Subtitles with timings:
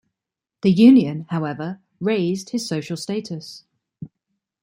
[0.63, 3.65] The union, however, raised his social status.